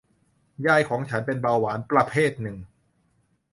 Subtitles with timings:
[0.67, 2.57] ยายของฉันเป็นเบาหวานประเภทหนึ่ง